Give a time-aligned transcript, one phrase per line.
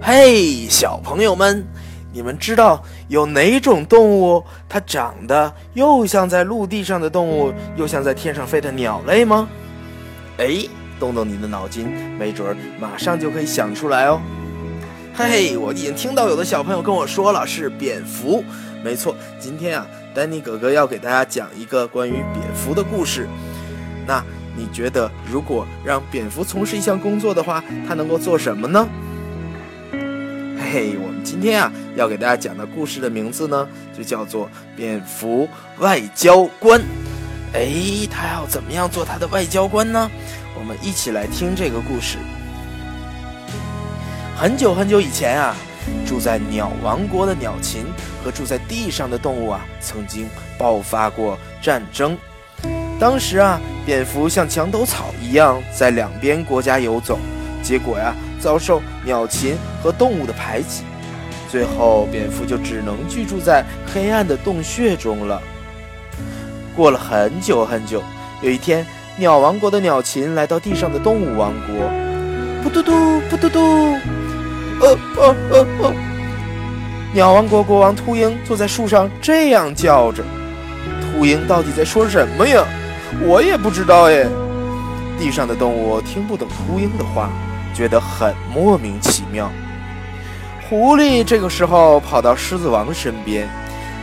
[0.00, 1.66] 嘿，小朋友们，
[2.12, 9.48] 你们知道有哪种动物它长得又像在陆地上的动物，又像在天上飞的鸟类吗？
[10.38, 10.64] 哎，
[11.00, 11.88] 动动你的脑筋，
[12.18, 14.20] 没准儿马上就可以想出来哦。
[15.14, 18.44] 嘿，我已经听到有的小朋友跟我说了，是蝙蝠。
[18.84, 23.26] 没错，今天啊，丹尼哥哥要给大家讲一个关于蝙蝠的故事。
[24.06, 24.22] 那
[24.54, 28.86] 你觉得，如果让蝙蝠从事一项工作的话，它能够做什么呢？
[30.72, 35.48] 嘿，我们今天啊要给大家讲的故事的名字呢，就叫做《蝙蝠
[35.78, 36.80] 外交官》。
[37.52, 40.10] 哎，他要怎么样做他的外交官呢？
[40.58, 42.18] 我们一起来听这个故事。
[44.36, 45.54] 很久很久以前啊，
[46.04, 47.84] 住在鸟王国的鸟禽
[48.24, 50.28] 和住在地上的动物啊，曾经
[50.58, 52.18] 爆发过战争。
[52.98, 57.18] 当时啊，蝙蝠像墙头草一样在两边国家游走，
[57.62, 60.84] 结果呀，遭受鸟禽和动物的排挤，
[61.50, 65.40] 最后蝙蝠就只能居住在黑暗的洞穴中了。
[66.74, 68.02] 过了很久很久，
[68.42, 71.90] 有一天，鸟王国的鸟禽来到地上的动物王国，
[72.62, 72.92] 噗嘟嘟，
[73.30, 73.60] 噗嘟嘟，
[74.80, 75.94] 呃呃呃呃，
[77.14, 80.22] 鸟王国国王秃鹰坐在树上这样叫着
[81.00, 82.62] ：“秃鹰到底在说什么呀？”
[83.24, 84.28] 我也不知道耶。
[85.18, 87.30] 地上的动物听不懂秃鹰的话，
[87.76, 89.50] 觉得很莫名其妙。
[90.66, 93.46] 狐狸这个时候跑到狮子王身边：“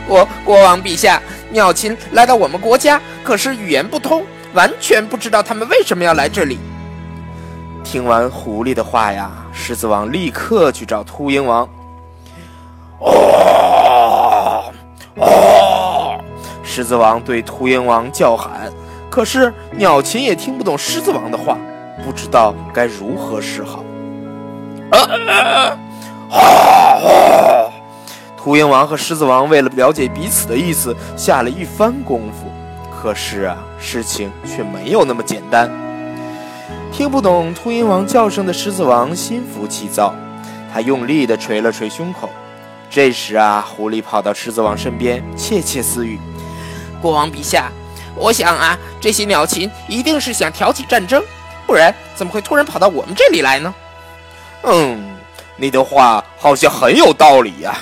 [0.06, 6.58] 国国王陛下，鸟禽来到我们国家，可是语言不通，完全不知道他们为什么要来这里。”
[7.82, 11.68] 听完狐狸的话呀，狮子王立刻去找秃鹰王。
[13.00, 14.72] 哦
[15.16, 16.18] 哦！
[16.62, 18.72] 狮子王对秃鹰王叫喊。
[19.10, 21.58] 可是鸟禽也听不懂狮子王的话，
[22.02, 23.84] 不知道该如何是好。
[24.90, 25.76] 啊！
[28.36, 32.50] 秃鹰王和狮子王为了了解彼此的意思，下了一番功夫。
[32.90, 35.70] 可是啊，事情却没有那么简单。
[36.92, 40.14] 听不懂秃鹰王叫声的狮子王心浮气躁，
[40.72, 42.30] 他用力地捶了捶胸口。
[42.90, 46.18] 这时啊，狐狸跑到狮子王身边，窃窃私语
[47.02, 47.72] ：“国王陛下。”
[48.14, 51.22] 我想啊，这些鸟禽一定是想挑起战争，
[51.66, 53.74] 不然怎么会突然跑到我们这里来呢？
[54.62, 55.16] 嗯，
[55.56, 57.76] 你的话好像很有道理呀。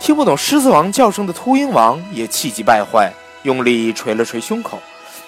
[0.00, 4.78] 听不懂狮子王叫声的秃鹰王也气急败坏，用力捶了捶胸口。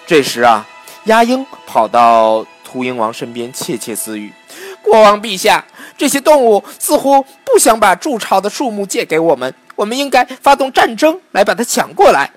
[0.07, 0.67] 这时啊，
[1.05, 4.33] 鸦鹰跑到秃鹰王身边，窃窃私语
[4.83, 5.65] ：“国王陛下，
[5.97, 12.31] 这些动物似乎不想把筑巢的树木借给我们，我们应该发动战争来把它抢过来。”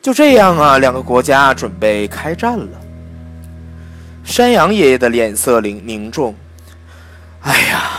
[0.00, 2.79] 就这样啊，两个国家准备开战了。
[4.24, 6.34] 山羊爷爷的脸色凝凝重。
[7.42, 7.90] 哎呀，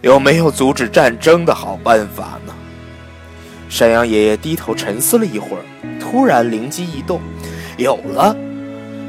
[0.00, 2.54] 有没有阻止战争的好办法呢？
[3.68, 5.62] 山羊爷爷低头沉思了一会儿，
[6.00, 7.20] 突然灵机一动，
[7.76, 8.34] 有了！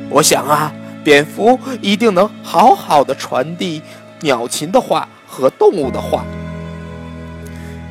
[0.10, 0.72] 我想啊，
[1.04, 3.82] 蝙蝠一定能好好的传递
[4.22, 6.24] 鸟禽的话和动物的话。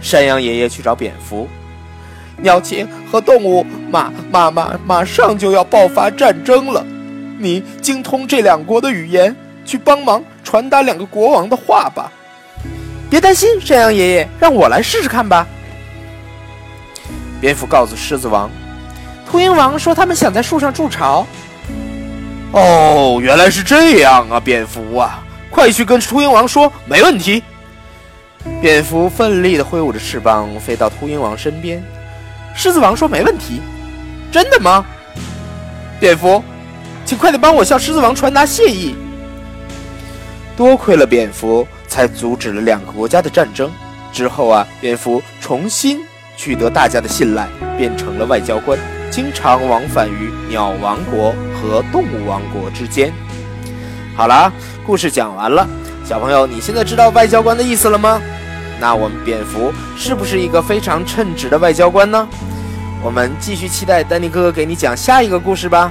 [0.01, 1.49] 山羊爷爷去找蝙蝠。
[2.41, 6.87] 鸟禽和动物马马马马上就要爆发战争了，
[7.39, 9.35] 你精通这两国的语言，
[9.65, 12.13] 去帮忙传达两个国王的话吧。
[13.09, 15.47] 别担心，山羊爷爷，让我来试试看吧。
[17.41, 18.51] 蝙蝠告诉狮子王，
[19.31, 21.27] 秃鹰王说他们想在树上筑巢。
[22.53, 27.43] 哦，原来是这样啊，蝙蝠啊，快去跟秃鹰王说，没问题。
[28.61, 31.83] 蝙蝠奋力地挥舞着翅膀，飞到秃鹰王身边。
[32.55, 33.61] 狮子王说：“没问题，
[34.33, 34.85] 真的吗？”
[36.01, 36.43] 蝙蝠，
[37.09, 38.95] 请快点帮我向狮子王传达谢意。
[40.55, 43.71] 多亏了蝙蝠，才阻止了两个国家的战争。
[44.13, 46.01] 之后啊，蝙蝠重新
[46.37, 47.49] 取得大家的信赖，
[47.79, 48.79] 变成了外交官，
[49.11, 53.11] 经常往返于鸟王国和动物王国之间。
[54.15, 54.53] 好了，
[54.85, 55.67] 故事讲完了，
[56.05, 58.21] 小朋友，你现在知道外交官的意思了吗？
[58.79, 62.29] 那我们蝙蝠是不是一个非常称职的外交官呢？
[63.03, 65.91] 我们继续期待丹尼哥哥给你讲下一个故事吧。